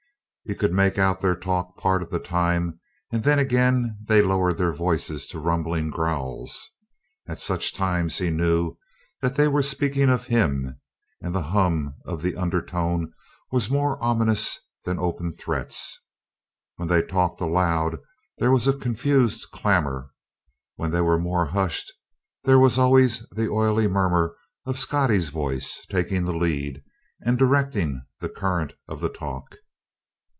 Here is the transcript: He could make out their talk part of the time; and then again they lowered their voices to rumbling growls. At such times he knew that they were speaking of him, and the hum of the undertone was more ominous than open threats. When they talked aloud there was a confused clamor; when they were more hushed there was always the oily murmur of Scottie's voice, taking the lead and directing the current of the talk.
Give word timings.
He 0.43 0.55
could 0.55 0.73
make 0.73 0.97
out 0.97 1.21
their 1.21 1.35
talk 1.35 1.77
part 1.77 2.01
of 2.01 2.09
the 2.09 2.19
time; 2.19 2.79
and 3.11 3.23
then 3.23 3.37
again 3.37 3.99
they 4.05 4.23
lowered 4.23 4.57
their 4.57 4.73
voices 4.73 5.27
to 5.27 5.39
rumbling 5.39 5.91
growls. 5.91 6.71
At 7.27 7.39
such 7.39 7.75
times 7.75 8.17
he 8.17 8.31
knew 8.31 8.75
that 9.21 9.35
they 9.35 9.47
were 9.47 9.61
speaking 9.61 10.09
of 10.09 10.25
him, 10.25 10.79
and 11.21 11.33
the 11.33 11.43
hum 11.43 11.95
of 12.05 12.23
the 12.23 12.35
undertone 12.35 13.13
was 13.51 13.69
more 13.69 14.01
ominous 14.03 14.57
than 14.83 14.97
open 14.99 15.31
threats. 15.31 16.03
When 16.75 16.87
they 16.87 17.03
talked 17.03 17.39
aloud 17.39 17.99
there 18.39 18.51
was 18.51 18.67
a 18.67 18.73
confused 18.75 19.51
clamor; 19.51 20.09
when 20.75 20.89
they 20.91 21.01
were 21.01 21.19
more 21.19 21.45
hushed 21.45 21.93
there 22.45 22.59
was 22.59 22.79
always 22.79 23.27
the 23.29 23.47
oily 23.49 23.87
murmur 23.87 24.35
of 24.65 24.79
Scottie's 24.79 25.29
voice, 25.29 25.85
taking 25.87 26.25
the 26.25 26.33
lead 26.35 26.83
and 27.23 27.37
directing 27.37 28.03
the 28.19 28.27
current 28.27 28.73
of 28.87 29.01
the 29.01 29.09
talk. 29.09 29.55